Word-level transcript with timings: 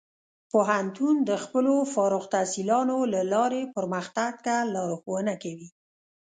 پوهنتون 0.51 1.15
د 1.29 1.31
خپلو 1.43 1.73
فارغ 1.93 2.21
التحصیلانو 2.25 2.97
له 3.13 3.21
لارې 3.33 3.61
پرمختګ 3.75 4.33
ته 4.45 4.55
لارښوونه 4.73 5.33
کوي. 5.43 5.69